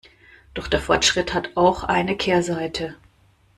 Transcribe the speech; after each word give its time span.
Doch 0.55 0.67
der 0.67 0.79
Fortschritt 0.81 1.31
hat 1.35 1.55
auch 1.55 1.83
eine 1.83 2.17
Kehrseite. 2.17 2.95